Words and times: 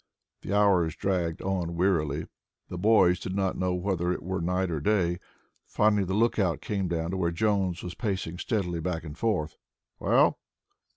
The 0.41 0.51
hours 0.51 0.95
dragged 0.95 1.43
on 1.43 1.75
wearily. 1.75 2.25
The 2.69 2.79
boys 2.79 3.19
did 3.19 3.35
not 3.35 3.55
know 3.55 3.75
whether 3.75 4.11
it 4.11 4.23
were 4.23 4.41
night 4.41 4.71
or 4.71 4.79
day. 4.81 5.19
Finally 5.67 6.05
the 6.05 6.15
lookout 6.15 6.59
came 6.59 6.87
down 6.87 7.11
to 7.11 7.17
where 7.17 7.29
Jones 7.29 7.83
was 7.83 7.93
pacing 7.93 8.39
steadily 8.39 8.79
back 8.79 9.03
and 9.03 9.15
forth. 9.15 9.57
"Well?" 9.99 10.39